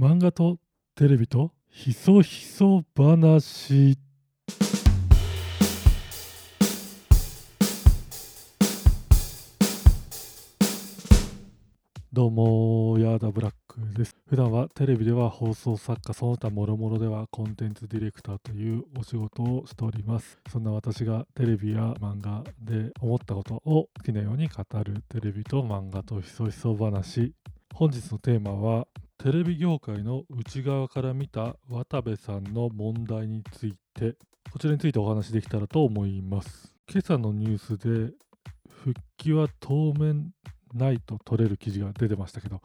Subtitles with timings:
[0.00, 0.56] 漫画と
[0.94, 3.98] テレビとひそひそ話。
[12.10, 14.16] どうもヤーダブラックです。
[14.26, 20.38] 普段はテレビでは放送作家その他もろもろではコンテンツディレクターというお仕事をしております。
[20.50, 27.34] そんな私がテレビや漫画で思ったことを好きなように語るテレビと漫画とひそひそ話。
[27.74, 28.86] 本日のテーマは
[29.22, 34.14] テレビ業界の内側から見た渡部さんの問題について
[34.50, 36.74] こちらについてお話できたらと思います。
[36.90, 38.14] 今朝のニュースで
[38.66, 40.30] 復帰は当面
[40.72, 42.62] ないと取れる記事が出てましたけど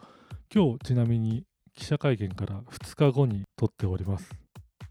[0.49, 1.43] 今日ちなみに
[1.75, 4.31] 記者会見から2日後に撮っております。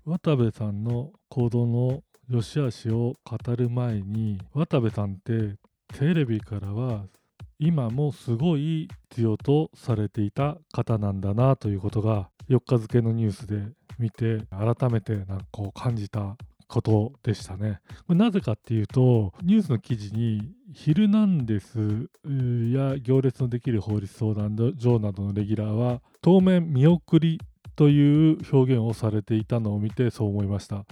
[0.04, 5.56] 渡部さんの行動の良し悪しを語る前に渡部さんって
[5.98, 7.06] テレビからは
[7.64, 13.62] 今もすごい必要とされていた方なんだなということが4日付のニュースで
[13.98, 16.36] 見て改めてなんかこう感じた
[16.68, 17.80] ことでしたね。
[18.06, 21.78] これなぜかっていうとニュースの記事に「ヒルナンデス」
[22.70, 27.40] や「行列のできる法律相談所」などのレギュラーは当面見送り
[27.76, 30.84] という表現をされていたのを見てそう思いました。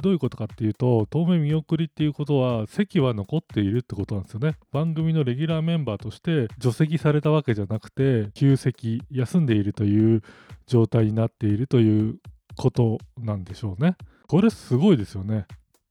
[0.00, 4.56] どういうことかっていうと、当面見送りっていうことは、席は残っているってことなんですよね。
[4.72, 10.22] 番組のレギュラーメンバーとして除籍されたわけじゃなくて、休席、休んでいるという
[10.66, 12.18] 状態になっているという
[12.56, 13.96] ことなんでしょうね。
[14.26, 15.46] これすごいですよね。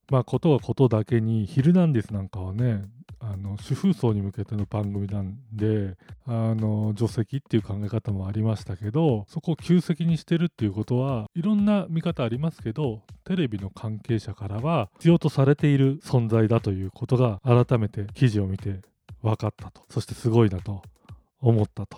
[0.09, 2.81] まあ、ことはことだけに、ヒルナンデスなんかはね、
[3.25, 18.81] あの主婦層に向けての番組なんであの除籍っていう考え方もありましたけどそこを休席にしてるっていうことはいろんな見方ありますけどテレビの関係者からは必要とされている存在だということが改めて記事を見て
[19.21, 20.81] 分かったとそしてすごいなと
[21.39, 21.97] 思ったと。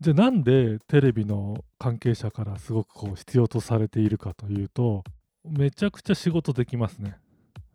[0.00, 5.04] じゃあなんでテレビの関係者からすごくこう必要とされているかというと
[5.44, 7.16] めちゃくちゃ仕事できますね。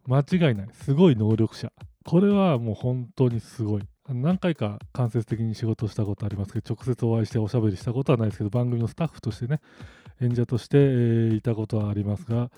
[0.08, 0.68] 間違いない。
[0.72, 1.72] すごい能力者。
[2.06, 3.84] これはもう本当にすごい。
[4.08, 9.60] 何回か間接的に仕事したことありますけど、直接お会いしておしゃべりしたことはないですけど、番組のスタッフとしてね、
[10.22, 12.52] 演者として、えー、いたことはありますが、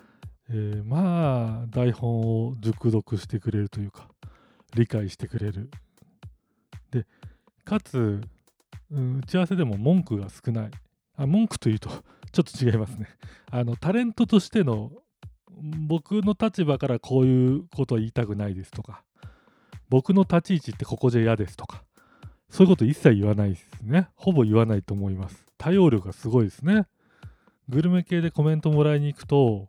[0.50, 4.10] えー、まあ、台本を熟読してくれるというか、
[4.76, 5.70] 理解してくれる。
[6.92, 7.06] で、
[7.64, 8.22] かつ、
[8.92, 10.72] うん、打ち合わせでも文句が少ない。
[11.16, 11.90] あ文句というと、
[12.34, 13.08] ちょっと違いますね。
[13.50, 14.92] あの、タレントとしての
[15.88, 19.04] 僕の立場からこういうことは言いたくないですとか、
[19.90, 21.84] 僕の立ち位置ってここじゃ嫌ですとか、
[22.50, 24.10] そういうこと一切言わないですね。
[24.16, 25.46] ほぼ言わないと思います。
[25.58, 26.88] 対応力がすごいですね。
[27.70, 29.68] グルメ系でコメントもらいに行くと、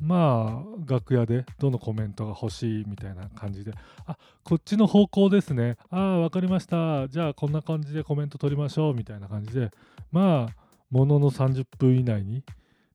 [0.00, 3.72] まあ、楽屋でどのコメントが欲しいみたいな感じで、
[4.06, 5.76] あ、こっちの方向ですね。
[5.90, 7.08] ああ、わかりました。
[7.08, 9.70] じゃあこんな感じでコメント取りましょうみたいな感じで、
[10.10, 12.44] まあ、ものの30分以内に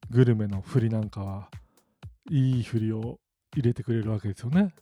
[0.09, 1.49] グルメの振りなんかは
[2.29, 3.19] いい振りを
[3.55, 4.73] 入れてくれるわけですよね。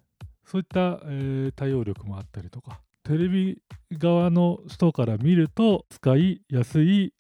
[0.46, 3.62] そういった、えー、対応力もあったりとかテレビ
[3.92, 7.14] 側の人から見ると使いやすい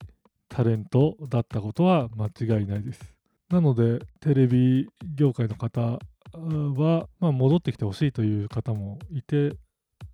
[0.49, 3.15] タレントだったことは間違いないです。
[3.49, 5.99] なのでテレビ業界の方
[6.33, 9.51] は、まあ、戻ってきてほしいという方もいて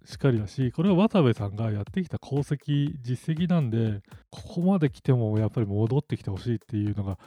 [0.05, 7.17] しっかりだしこれは渡部さんがやってきた功績実績なんでここまで来てもやっぱり戻ってきてほしいっていうのが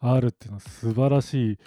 [0.00, 1.58] あるっていうのは素晴らしい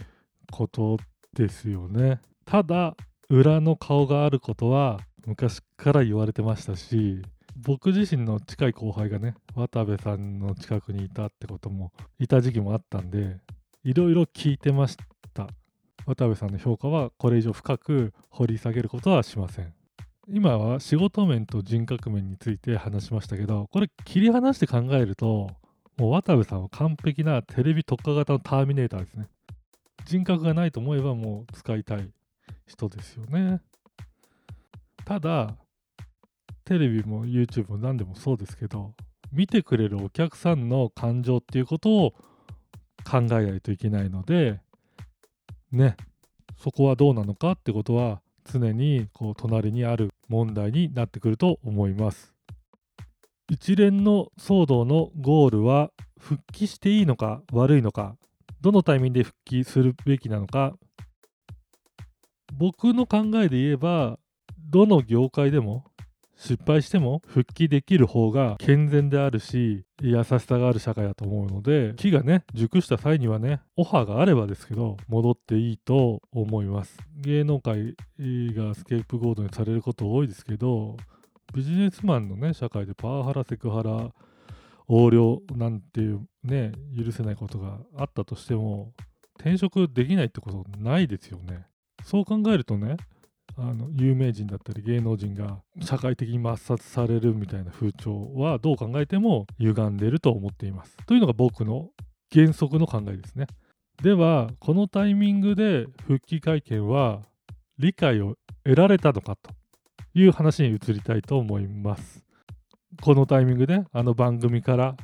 [0.52, 0.98] こと
[1.34, 2.20] ですよね。
[2.46, 2.96] ただ
[3.34, 7.24] 裏の顔があることは昔から言われてましたし
[7.58, 13.38] 僕自身の近い後輩がね渡部さんの近くにいたってこともいた時期もあったんで
[13.84, 14.98] いろいろ聞いてまし
[15.34, 15.48] た。
[16.06, 19.74] 渡部さんの評価はこれ以上深く掘り下げることはしません。
[20.30, 25.50] 今は仕事面と人格面について話しましたけどこれ切り離して考えると
[25.98, 29.28] もう渡部さんは完璧なテレビ特化型のターミネーターですね。
[30.06, 32.12] 人格がないと思えばもう使いたい。
[32.66, 33.62] 人ですよね。
[35.06, 35.58] ただ、
[36.66, 38.94] テレビも YouTube も何でもそうですけど、
[39.32, 42.12] 見てくれるお客さんの感情っていうことを
[43.04, 44.62] 考えないといけないので、
[45.72, 45.98] ね、
[46.58, 52.34] そこはどうなのかってことは常にこう隣にある問題になってくると思います。
[53.50, 58.16] 一連の騒動のゴールは復帰していいのか悪いのか
[58.62, 60.74] どのタイミングで復帰するべきなのか
[62.58, 64.20] 僕の考えで言えば
[64.58, 65.86] どの業界でも
[66.36, 76.98] 失敗しても復帰できる方が健全であるし優しさがある社会だと思うので木がね熟した際にはねオファーがあればですけど戻っていいと思います。
[77.16, 80.98] 芸能界がスケープゴードにされること多いですけど
[81.54, 84.12] ビジネスマンのね社会でパワハラセクハラ
[84.90, 88.92] 横領なんていうね許せないことがあったとしても
[89.40, 91.68] 転職できないってことないですよね。
[92.04, 92.98] そう考えるとね
[93.56, 100.98] あの有名人だったり芸能人が社会的に抹殺されるみたいな風潮はどう考えても歪んでると思っています。
[101.06, 101.90] というのが僕の
[102.32, 103.46] 原則の考えですね。
[104.02, 107.22] ではこのタイミングで復帰会見は
[107.78, 109.52] 理解を得られたのかと
[110.16, 112.26] いう話に移りたいと思います。
[113.02, 114.96] このタイミングであの番組から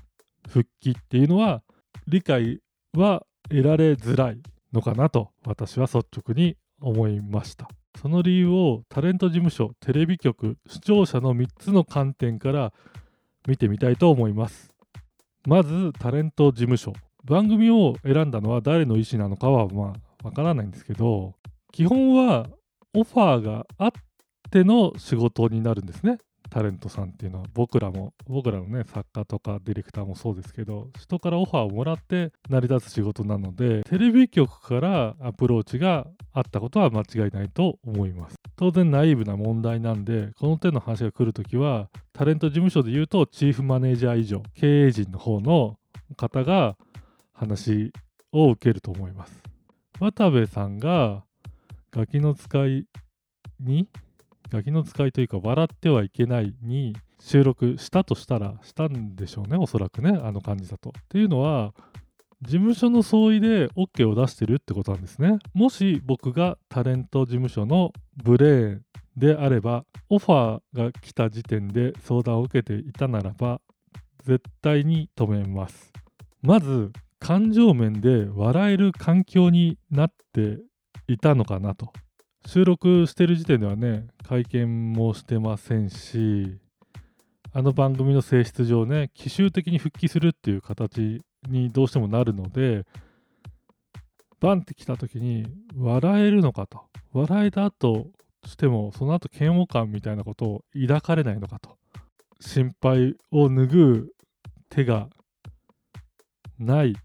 [0.47, 1.61] 復帰っていうのは
[2.07, 2.61] 理解
[2.93, 4.41] は得られづらい
[4.73, 7.67] のかなと私は率直に思いました。
[7.99, 12.71] その理由をタレント事務所テレビ局視聴者の3つの観点から
[13.47, 14.69] 見てみたいと思います。
[15.45, 16.93] まずタレント事務所。
[17.25, 19.93] 番組を選んだのは誰の意思なのかはま
[20.23, 21.33] あわからないんですけど
[21.71, 22.47] 基本は
[22.93, 23.91] オファーがあっ
[24.49, 26.17] ての仕事になるんですね。
[26.49, 38.35] タレントさんっていうのは僕らも僕らのね作家とかディレクターもそうですけど人からオファーをもらって成り立つ仕事なのでテレビ局からアプローチがあったことは間違いないと思います。
[38.55, 45.77] 当然ナイーブな問題なんでこの手の話が来るときはタレント事務所で言うとチーフマネージャー以上経営陣の方の
[46.17, 46.75] 方が
[47.31, 47.93] 話
[48.31, 49.41] を受けると思います。
[49.99, 51.23] 渡部さんが
[51.91, 52.85] ガキの使い
[53.59, 53.87] に
[54.51, 60.89] ガキの使いというか笑ってはいけないに収録したとしたらしたんでしょうねおそらくねあの感じだと。
[60.89, 61.73] っていうのは
[62.41, 65.39] 事務所の相違で OK を出してるってことなんですね。
[65.53, 67.91] もし僕がタレント事務所の
[68.23, 68.81] ブレーン
[69.17, 73.59] であればオファーが来た時点で相談を受けていたならば
[74.23, 75.91] 絶対に止めます。
[76.41, 80.59] まず感情面で笑える環境になって
[81.07, 81.91] いたのかなと
[82.45, 86.57] 収録してる時点ではね会見もしてませんし
[87.51, 92.85] あの番組の性質上ね奇襲的に復帰するっていう形にどうしてもなるので
[94.39, 95.45] バンって来た時に
[95.75, 96.85] 笑えるのかと。
[97.11, 98.07] 笑えた後
[98.45, 101.77] してもその後嫌悪感みたいなことを抱かれないのかと。
[102.39, 104.13] 心配を拭う
[104.69, 105.09] 手が
[106.57, 106.95] ない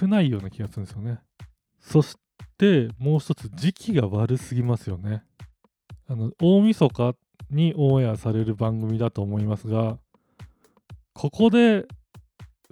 [0.00, 1.20] 少ないような気がするんですよね。
[1.80, 2.16] そし
[2.64, 5.22] でもう一つ時期が悪すぎますよね。
[6.08, 7.14] あの大晦日
[7.50, 9.98] にオンエアされる番組だと思いますが
[11.12, 11.86] ここで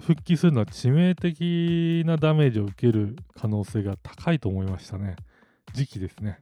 [0.00, 5.16] 復帰するのは致命的なダメージを受ける可能性が高いと思いましたね。
[5.74, 6.38] 時期ですね。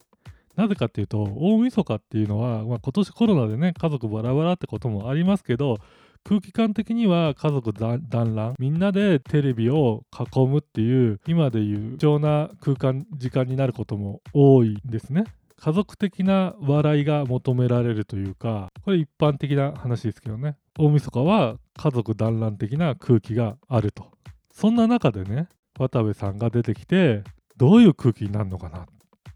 [0.55, 5.79] なぜかっていうと大晦日っていうのは、まあ、今年コロナでね家族バラバラってこともありますけど
[6.25, 8.01] 空気感的には家族団
[8.35, 15.25] らんみんなでテレビを囲むっていう今でいう貴重な空間時間になることも多いんですね。
[15.57, 20.57] 家族的な笑いが求められるというかこれ一般的な話ですけどね。
[20.79, 24.11] 大晦日は家族団らん的な空気があると。
[24.53, 27.23] そんな中でね渡部さんが出てきて
[27.57, 28.85] どういう空気になるのかなっ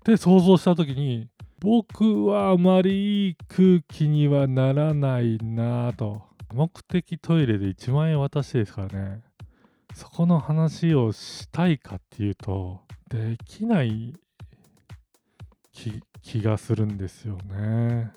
[0.05, 1.29] て想像した時に
[1.61, 6.34] 僕はあまりいい空気にはならないなぁと。
[6.55, 9.23] 目的トイレで1万円渡してですからね。
[9.93, 14.15] そこの話をしたいかっていうとできない
[16.23, 18.12] 気がするんですよね。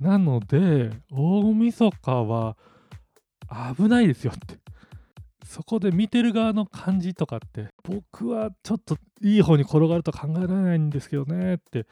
[0.00, 2.56] なので大晦日は
[3.76, 4.58] 危ないですよって。
[5.46, 11.86] そこで見てる側の感じとかって僕はちょっといい方に転がると考えられないんですけどねって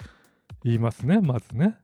[0.64, 1.78] 言いますねまずね。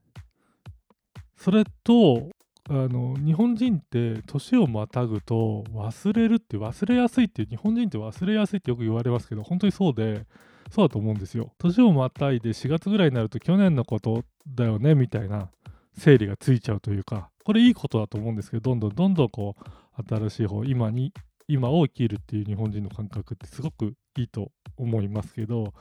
[1.37, 2.28] それと
[2.72, 10.24] あの日本人って年をまたぐと忘れるって忘れやすいって日本人って忘れやすいってよく言われますけど本当にそうで
[10.70, 11.52] そうだと思うんですよ。
[11.58, 15.50] 年をまたいで4月ぐらいになると去年のことだよねみたいな
[15.98, 21.12] 整理がついちゃうというかこれいいことだと思うんですけどどんどんどんどんこう新しい方今に
[21.48, 25.74] 今を生きるっていう日本人の感覚ってすごくいいと思いますけど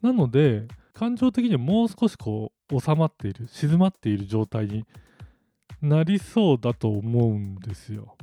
[0.00, 4.86] なので感情的にはもう少しこう収まっている静まっている状態に
[5.84, 8.16] なりそうだと思うんですよ。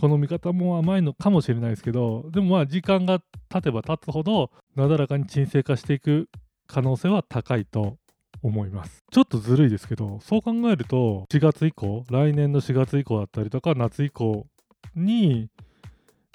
[0.00, 6.28] この見方も甘いのかもしれないですけどでもまあ時間が経てば経つほどなだらかに沈静化していく
[6.68, 7.96] 可能性は高いと
[8.40, 14.46] 思いますちょっとずるいですけどそう考えると4月以降来年の4月以降だったりとか夏以降
[14.94, 15.48] に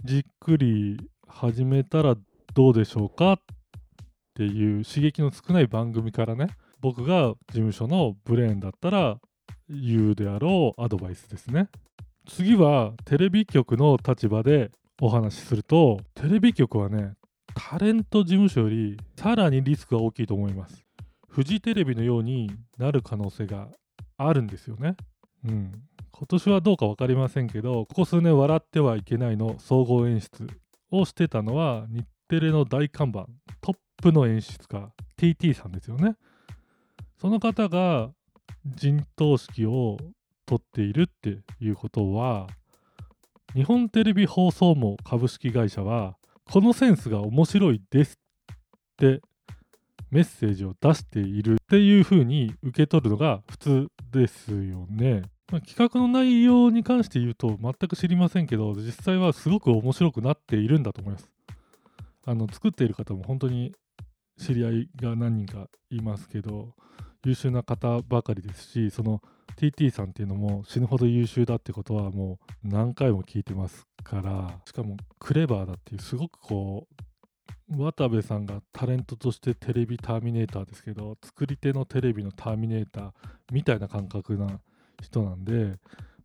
[0.04, 2.18] じっくり始めたら
[2.54, 3.34] どうでしょうか？
[3.34, 3.40] っ
[4.36, 6.48] ていう刺激の少ない番組からね
[6.82, 9.20] 僕が事務所のブレーンだったら
[9.70, 11.70] 言うであろうアドバイスですね。
[12.28, 17.14] 次はテレビ局の立場でお話しするとテレビ局はね
[17.54, 20.84] タレント事務所よりさらにリスクが大きいと思います。
[21.28, 23.68] フジテレビのようになる可能性が
[24.18, 24.96] あるんですよね。
[25.46, 25.72] うん。
[26.12, 30.48] 今年はどうか分かりませんけどここ数年「笑ってはいけない」の総合演出
[30.92, 33.26] をしてたのは日テレの大看板
[33.62, 36.16] トップの演出家 TT さんですよね。
[37.18, 38.12] その方が
[38.66, 39.98] 陣頭指揮を
[40.46, 42.48] 取っているっていうことは
[43.54, 46.16] 日本テレビ放送網株式会社は
[46.52, 48.20] このセンスが面白いです
[48.54, 48.56] っ
[48.98, 49.22] て
[50.12, 55.24] メッセージを出しているっていうふうに受け取るのが普通ですよね。
[55.52, 61.30] まあ、企画の内容に関して言うと全く知りませんけど実際はすごく面白くなっているんだと思います。
[62.26, 63.74] あの作っている方も本当に
[64.38, 66.74] 知り合いが何人かいますけど
[67.26, 69.22] 優秀な方ばかりですしその
[69.58, 83.12] TT さんっていうのも死ぬほど優秀だってことはもう何回も聞いてますからしかもクレバーだっていうすごくこう渡部さんがタレントとしてテレビターミネーターですけど作り手のテレビのターミネーター
[83.52, 84.60] みたいな感覚な
[85.02, 85.78] 人なんで、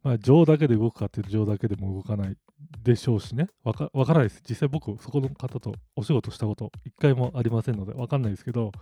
[0.02, 2.36] まあ、情だけで動くかっていうと情だけでも動かない
[2.82, 3.48] でしょうしね。
[3.62, 4.42] わかからないです。
[4.48, 8.72] 実際僕そこの方とお仕事したこと一回もありませんのでわかんないですけど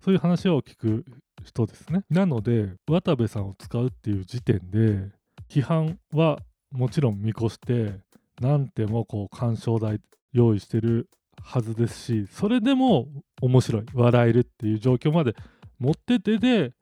[0.00, 1.04] そういう話を聞く
[1.44, 2.04] 人ですね。
[2.10, 5.10] なので渡部さんを使うっていう時点で
[5.48, 6.38] 批判は
[6.70, 8.00] もちろん見越して
[8.40, 10.00] 何てもこう干渉台
[10.32, 11.08] 用意してる
[11.42, 13.08] はずですしそれでも
[13.40, 15.34] 面白い笑えるっていう状況まで
[15.78, 16.72] 持っててで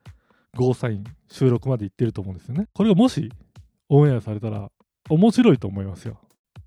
[0.57, 2.69] ゴーサイン収録まで行ってると思うんですよね。
[2.73, 3.31] これがもし
[3.89, 4.71] オンエアされたら
[5.09, 6.21] 面白いと思いますよ。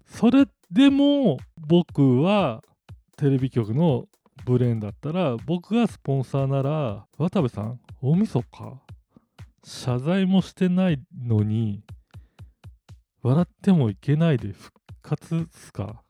[0.06, 2.62] それでも僕は
[3.18, 4.06] テレビ局の
[4.46, 8.82] ブレーンだったら僕がスポンサーなら渡部さん大晦日
[9.64, 11.84] 謝罪もしてないのに
[13.22, 16.02] 笑ってもいけないで復活っすか？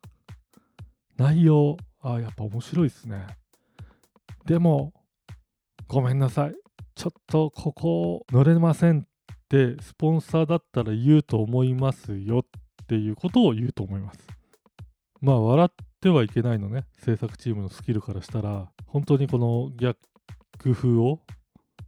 [1.18, 3.28] 内容、あやっぱ面白いですね。
[4.46, 4.94] でも、
[5.88, 6.56] ごめんなさい。
[6.96, 9.04] ちょっとここ乗れませんっ
[9.48, 14.20] てスポンサーだったら言うと思いますよっていうことを言うと思います。
[15.22, 15.70] まあ、笑っ
[16.04, 19.98] てはいけないのね、制作チームのスキルからしたら、本当にこの逆
[20.74, 21.22] 風を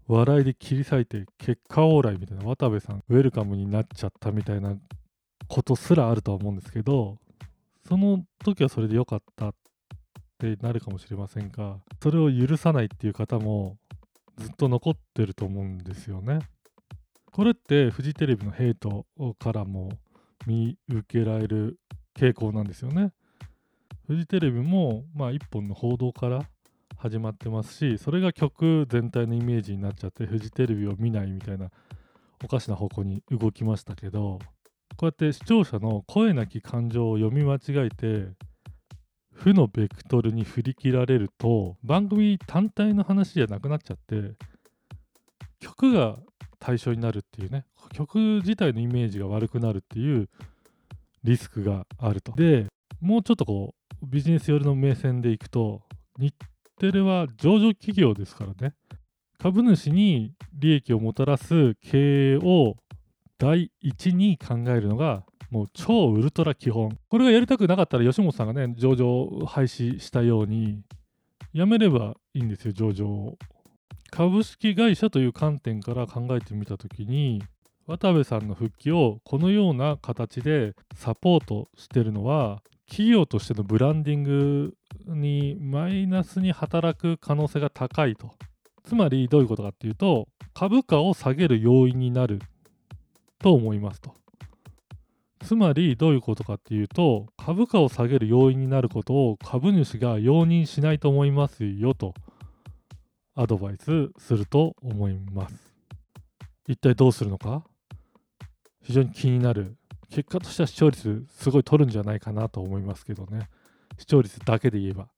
[0.07, 4.75] 笑いで切り裂いて結果オーライみたいな渡部さんウェルカムになっちゃったみたいな
[5.47, 7.17] ことすらあるとは思うんですけど
[7.87, 9.53] その時はそれで良かったっ
[10.37, 13.77] てなるかもしれませんが、それを許さないっていう方も
[14.37, 16.39] ずっと残ってると思うんですよね。
[17.31, 19.05] これってフジテレビのヘイト
[19.39, 19.89] からも
[20.45, 21.79] 見受けられる
[22.17, 23.11] 傾向なんですよね。
[24.07, 26.43] フジテレビも、まあ、一本の報道から
[26.97, 31.69] 始まってますし、それが曲全体のイメージになっちゃって、フジテレビを見ないみたいな
[32.43, 34.39] おかしな方向に動きましたけど、
[34.97, 38.29] こうやって視聴者の声なき感情を読み間違えて
[39.33, 44.35] 負のベクトルに振り切られると番組単体の話じゃなくなっちゃって
[45.59, 46.17] 曲が
[46.59, 50.29] 対象になるっていうね曲自体のイメージが悪くなるっていう
[51.23, 52.31] リスクがあると。
[52.33, 52.67] で
[53.01, 55.81] もうちょっとこうビジネス寄りの目線でいくと
[56.19, 56.33] 日
[56.79, 58.75] テレは上場企業ですからね。
[59.39, 62.75] 株主に利益をもたらす経営を
[63.37, 66.97] 第一に考えるのがもう超ウルトラ基本。
[67.09, 70.81] これがやりたくなかったら吉本さんがね上場廃止したように
[71.53, 73.37] やめればいいんですよ上場を。
[74.11, 77.41] 株式会社という観点から考えてみた時に
[77.87, 84.77] 渡部さんの復帰をこのような形でサポートしてるのは企業としてのブランディング
[85.07, 88.33] にマイナスに働く可能性が高いと
[88.83, 92.39] つまりどういうことかっていうと株価を下げる要因になる
[93.39, 94.13] と思いますと。
[95.41, 102.15] つまりどういうことかっていうと株価を下げる要因になることを株主が容認しないと思いますよと
[103.35, 105.73] アドバイスすると思います。
[106.67, 107.63] 一体どうするのか？
[108.81, 109.75] 非常に気になる。
[110.15, 113.49] 結果としては視聴率すごい取るんじゃないかなと思いますけどね。
[113.97, 115.09] 視聴率だけで言えば。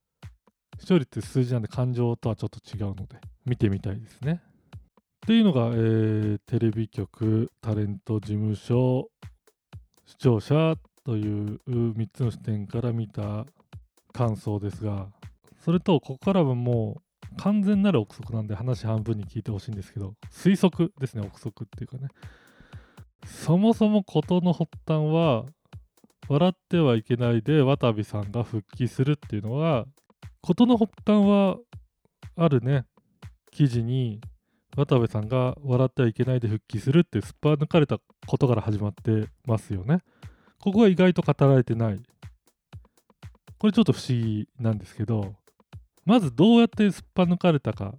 [0.80, 4.42] 視聴率って数字なんで感情とはちょっと違うので見てみたいですね。
[4.74, 9.12] っていうのが、えー、テレビ局、タレント事務所、
[10.08, 10.74] 視聴者
[11.04, 13.46] という3つの視点から見た
[14.14, 15.10] 感想ですが、
[15.64, 22.08] それと、ここからはもう完全なる憶測なんで話半分に聞いてほしいんですけど、推測ですね、憶測っていうかね。
[23.26, 25.46] そもそも事の発端は、
[26.30, 29.86] 笑ってはいけないで渡部さんが復帰するっていうのは、
[30.42, 31.58] 事の発端は
[32.36, 32.86] あるね、
[33.52, 34.22] 記事に
[34.76, 40.02] 渡部さんが笑ってはいけないで復帰するってすっぱ抜かれたことから始まってますよね。
[40.60, 42.00] ここが意外と語られてない。
[43.58, 45.34] これちょっと不思議なんですけど、
[46.06, 47.96] まずどうやってすっぱ抜かれたか。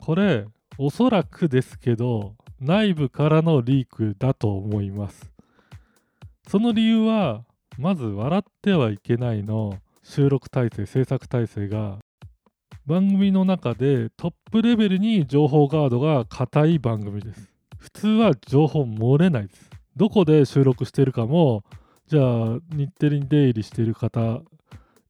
[0.00, 0.46] これ、
[0.78, 5.32] おそらくですけど、内部からのリークだと思います。
[6.48, 7.44] その理由は
[7.78, 9.78] まず「笑ってはいけない」の。
[10.08, 11.98] 収録体制制作体制が。
[12.86, 17.52] 番組の中でトップレベルに情報ガードが硬い番組です。
[17.76, 19.68] 普通は情報漏れないです。
[19.96, 21.64] どこで収録してるかも
[22.06, 24.40] じゃあ日テレに出入りしている方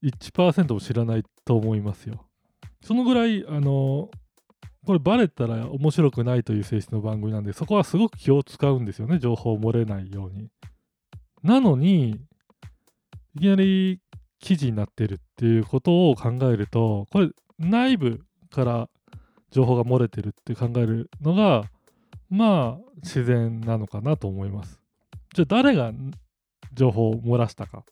[0.01, 2.25] 1%も知らないと思いますよ。
[2.81, 4.09] そのぐらいあの
[4.87, 10.47] これバレたら面白くないという性質の番組なんでそこはすごく気を使うんですよね情報を漏れないように。
[11.43, 12.11] なのに
[13.35, 13.99] いきなり
[14.39, 17.29] 記事になってるっていうことを考えるとこれ
[17.59, 18.89] 内部から
[19.51, 21.65] 情報が漏れてるって考えるのが
[22.29, 24.79] まあ自然なのかなと思います。
[25.35, 25.91] じゃあ誰が
[26.71, 27.83] 情報を漏らしたかっ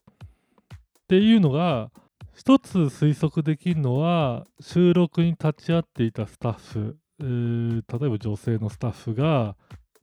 [1.10, 1.92] ていうのが
[2.36, 9.56] 一つ推測できるのは収録に立ち会っていたスタッフ、えー、例えば女性のスタッフが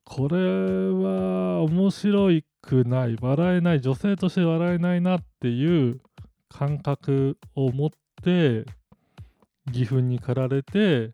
[0.05, 2.31] これは面白
[2.62, 6.01] くない笑えない女性として笑えないなっていう
[6.49, 7.91] 感覚を持っ
[8.23, 8.65] て
[9.69, 11.12] 義憤に駆られて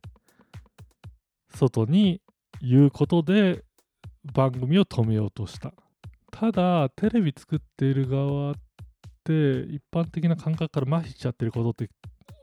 [1.53, 2.23] 外に
[2.63, 3.65] 言うことで
[4.35, 5.73] 番組を止めようとした。
[6.31, 8.68] ただテレビ作っている側って
[9.33, 11.91] 一般的な感覚から麻痺しちゃってることって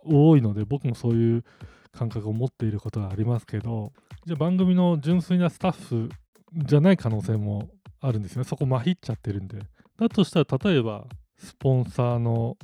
[0.03, 1.43] 多いので僕もそういう
[1.91, 3.91] 感覚を持っていることがありますけど
[4.25, 6.09] じゃあ番組の純粋なスタッフ
[6.53, 7.69] じゃない可能性も
[8.01, 8.43] あるんですね。
[8.43, 9.59] そこ麻痺っちゃってるんで。
[9.97, 11.05] だとしたら例えば
[11.37, 12.57] スポンサーの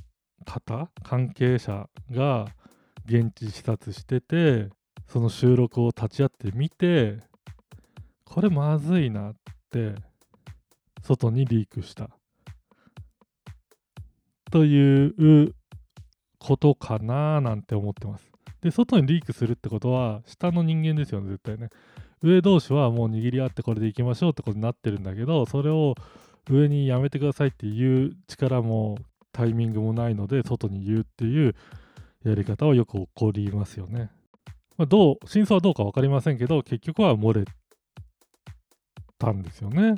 [0.46, 2.46] 方関係者が
[3.06, 4.70] 現地視察してて
[5.08, 7.18] その収録を立ち会ってみて
[8.26, 9.34] これまずいなっ
[9.70, 9.94] て
[11.04, 12.10] 外にリークした。
[14.52, 15.56] という
[16.40, 18.32] ことかななんて思ってます
[18.62, 21.70] で外にリークするってことは下の人間ですよね絶対ね
[22.22, 25.96] 上同士はもう握り合ってこれでいきましょうってことになってるんだけどそれを
[26.50, 28.98] 上にやめてくださいっていう力も
[29.32, 31.56] タイミングもないので外に言うっていう
[32.24, 34.12] やり方はよく起こりますよね。
[34.78, 37.46] まあ、どう真相はどうか分かりませんけど結局は漏れ
[39.18, 39.96] たんですよね。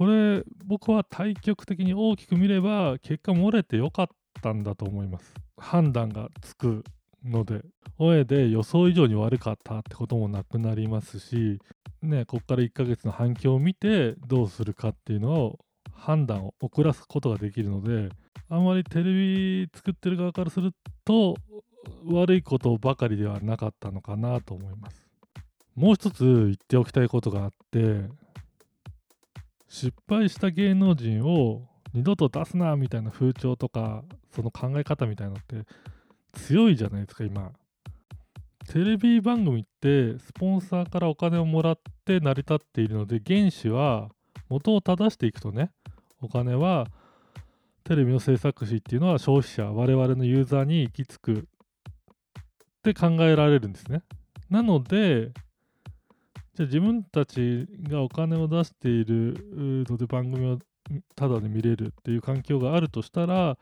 [0.00, 4.08] これ僕は対極的に大きく見れば結果漏れてよかっ
[4.40, 5.34] たんだと思います。
[5.58, 6.84] 判断がつく
[7.22, 7.60] ので、
[7.98, 11.58] 親で予想以上に悪かったってこともなくなりますし、
[12.00, 15.58] ね、ここから1ヶ月の反響を見てどうするかっていうのを
[15.92, 18.08] 判断を遅らすことができるので、
[18.48, 20.72] あまりテレビ作ってる側からする
[21.04, 21.36] と
[22.06, 25.06] 悪いことばかりではなかったのかなと思います。
[25.74, 28.08] もう一つ言っておきたいことがあって、
[29.70, 31.62] 失敗した芸能人を
[31.94, 34.04] 二度と出すなみたいな風潮とか、
[34.34, 35.64] その考え方みたいなのって
[36.32, 37.52] 強いじゃないですか、今。
[38.68, 44.10] テレビ番組ってスポンサーからお金をもらって成り立っているので、原資は
[44.48, 45.70] 元を正していくとね、
[46.20, 46.86] お金は
[47.84, 51.42] テレビの制作費っていうのは消費者我々のユーザーに行き着くっ
[52.82, 54.02] て考えられるんですね
[54.50, 55.32] なので
[56.54, 60.58] じゃあ自分たちがお金を出しているので番組を
[61.14, 63.56] ただで見れるっていう環境があるとしたら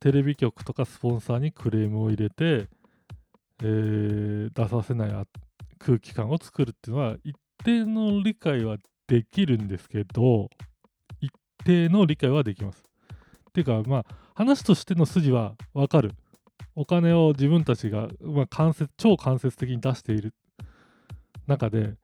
[0.00, 2.68] テレビ局とかスポンサーにクレームを入れて、
[3.62, 5.26] えー、出させない
[5.78, 7.34] 空気感を作るっていうのは一
[7.64, 8.76] 定の理解は
[9.08, 10.50] できるんですけど
[11.20, 11.32] 一
[11.64, 12.82] 定の理解はできます。
[13.48, 16.12] っていうかまあ話としての筋はわかる。
[16.76, 20.34] お金を自分たちが、まあ、間接超間接的に出している。
[21.46, 21.94] 中で、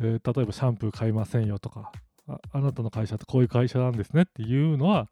[0.00, 1.92] えー、例えばシャンプー買いませんよとか
[2.28, 5.08] ああなたの会社ってこういう会社なんですねっていうのは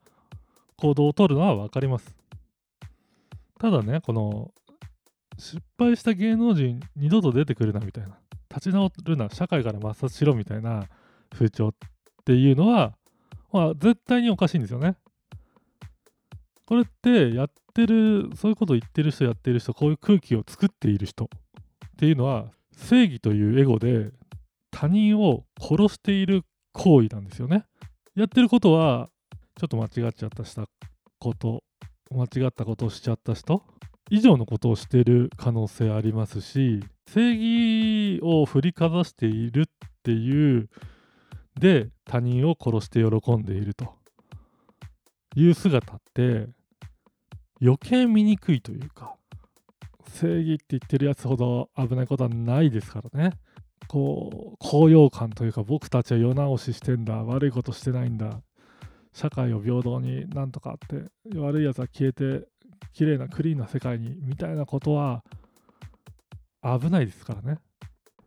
[0.76, 2.14] 行動を取るのは分かります。
[3.58, 4.52] ただねこの
[5.38, 10.84] 失敗した芸能人二度と出てくるなみたいな立ち直るな社会から抹殺しろみたいな
[11.30, 11.74] 風潮っ
[12.24, 12.94] ていうのは、
[13.52, 14.96] まあ、絶対におかしいんですよね。
[16.66, 21.28] これってやってるそういうことを言ってる人やってる人こういう空気を作っている人っ
[21.96, 24.12] ていうのは正義というエゴで
[24.70, 27.64] 他人を殺している行為なんですよね。
[28.14, 29.08] やってることは
[29.58, 30.66] ちょっと間違っちゃったした
[31.18, 31.64] こと
[32.10, 33.62] 間違ったことをしちゃった人
[34.10, 39.64] 以上のことをしている可能性ありますし正義を振りかざしているっ
[40.02, 40.68] ていう
[41.58, 43.94] で他人を殺して喜んでいると
[45.34, 46.48] いう姿って
[47.60, 49.16] 余計見くいというか
[50.16, 53.32] 正義って言ってるやつほど危ないことはないですからね。
[53.88, 57.22] こう高揚感というか僕たちは世直ししてんだ。
[57.22, 58.40] 悪いことしてないんだ。
[59.12, 62.46] 社会を平等になんとかって悪いやつは消えて
[62.92, 65.22] 綺麗なクリーンな世界にみたいなことは
[66.62, 67.58] 危ないですからね。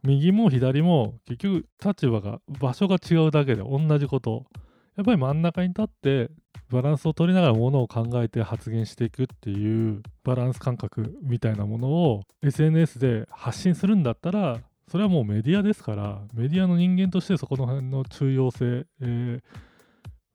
[0.04, 4.46] 右も左も結局立場が場所が違うだけで同じこと
[5.00, 6.30] やっぱり真ん中に立って
[6.70, 14.60] バランスを取りながらものを考えて発言していくっていうバランス感覚みたいなものを SNS で発信するんだったら
[14.92, 19.40] それはもうメディアですからメディアの人間としてそこの辺の重要性、え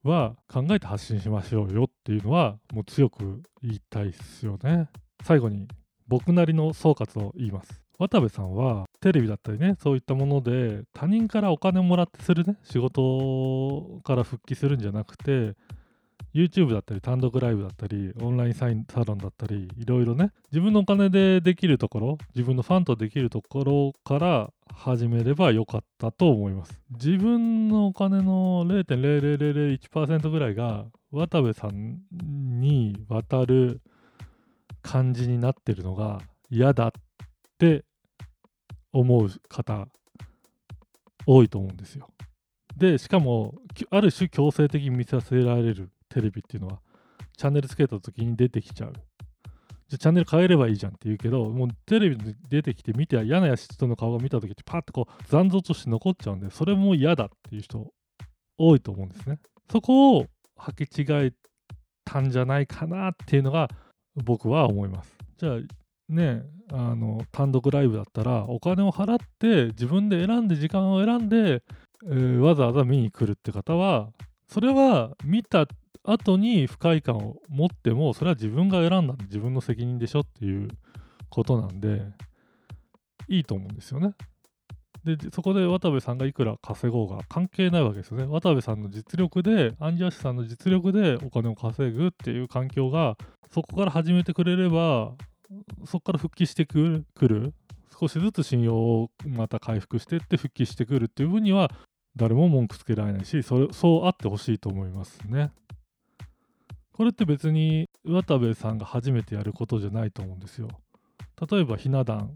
[0.07, 4.89] ー、は考えて発信しましょうよっていうのはもう強く言いたいですよね。
[5.23, 5.69] 最後に
[6.09, 7.83] 僕なりの総括を言います。
[7.99, 15.57] 渡部さんはテレビだったりねそういったもので他人からお金をもらってするね仕事から復帰するんじゃなくて
[16.35, 26.81] YouTube だったり単独ライブだったりオンラインサインサロンだったりいろいろね自分のお金でできるところ自分のファンとできるところから始めればよかったと思います。
[26.91, 32.01] 自分のお金の0.00001%ぐらいが渡部さん
[32.59, 33.83] に渡る
[34.81, 36.93] 感じになってるのが嫌だっ
[37.59, 37.85] て
[38.95, 39.87] 思う方
[41.27, 42.09] 多いと思うんですよ。
[42.77, 43.55] でしかも
[43.91, 46.81] ある種強制的に見させられるテレビっていうのは
[47.37, 48.93] チャンネルつけた時に出てきちゃう。
[49.89, 57.93] じゃチャンネル変えればいいじゃんって言うけどもうテレビに出てきて見て嫌な人の顔が見た時ってパッとこう残像として残っちゃうんでそれも嫌だっていう人
[58.57, 59.39] 多いと思うんですね。
[59.71, 60.27] そこを
[60.59, 61.33] 履き違え
[62.05, 63.69] たんじゃないかなっていうのが
[64.15, 65.13] 僕は思います。
[65.37, 65.59] じゃあ
[66.09, 71.63] ねあの単独ライブだったらお金を払って自分で選んで時間を選んで、
[72.07, 74.09] えー、わざわざ見に来るって方は
[74.49, 75.67] それは見た
[76.05, 80.69] 後に不快感を持ってもそれは自分が選んだ自分の責任でしょっていう
[81.31, 82.03] ことなんで
[83.29, 84.13] いいと思うんですよね。
[85.05, 88.27] でそこで渡部さんがいくら稼ごうが関係ないわけですよね。
[88.27, 93.17] 渡部さんの実力でアンジャッシュさんの実力でお金を稼ぐっていう環境が
[93.53, 95.13] そこから始めてくれれば
[95.87, 97.55] そこから復帰してくる
[97.99, 101.71] 少しずつ信用をまた回復していって復帰してくるっていう分には
[102.17, 105.51] 誰も文句つけられないしそれそうあってほしいと思いますね。
[106.93, 110.69] これって別に渡部さんが初めてやることじゃないと思うんですよ。
[111.51, 112.31] 例えばひな壇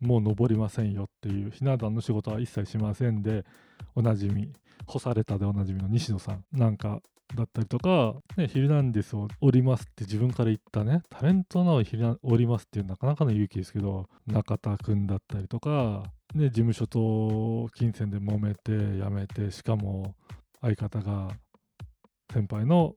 [0.00, 3.44] もう登りませんよっていうひな壇の仕事は一切しませんで
[3.94, 4.52] おなじみ
[4.86, 7.00] 干されたでおなじみの西野さんなんか
[7.34, 20.14] だったりとか、ね、ヒルナンデスを降りますって自分から言ったね、タレントなのにヒルナン降りますっていうなかなかの勇気ですけど、中田くんだったりとか、ね、事務所と金銭で揉めて辞めて、しかも
[20.60, 21.28] 相方が
[22.32, 22.94] 先輩の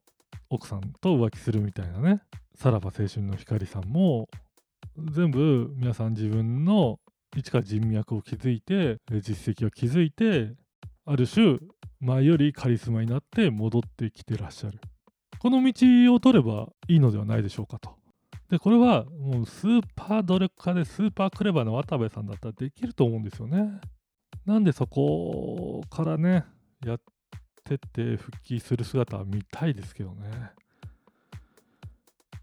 [0.50, 2.21] 奥さんと浮気するみたいなね、
[2.56, 4.28] さらば青春の光さんも、
[5.12, 7.00] 全部皆さん自分の
[7.36, 10.54] 一から人脈を築いて、実績を築いて、
[11.06, 11.60] ある種
[11.99, 14.79] 前よりカリスマになって戻ってきてらっしゃる。
[15.39, 17.95] この道を取ればいいのではないでしょうかと。
[18.49, 23.79] で、これはもうスーパー努力家でスーパークレバーな渡部さんだったらできると思うんですよね。
[24.45, 26.45] なんでそこからね、
[26.86, 27.01] やっ
[27.63, 30.51] てって復帰する姿は見たいですけどね。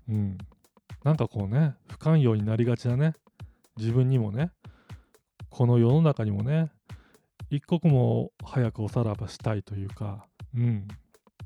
[0.09, 0.39] うん。
[1.03, 3.15] なんかこうね、不寛容になりがちなね、
[3.77, 4.51] 自分にもね、
[5.49, 6.71] この世の中にもね、
[7.55, 10.89] 一刻も早くおさらばしたいというか、うん、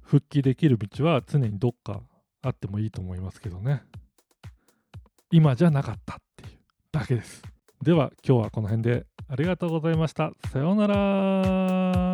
[0.03, 2.01] 復帰できる道は常にどっか
[2.43, 3.83] あってもいいと思いますけどね。
[5.31, 6.59] 今じゃなかったっていう
[6.93, 7.43] だけです。
[7.83, 10.33] では今日はこの辺でありがとうございました。
[10.51, 12.08] さようなら。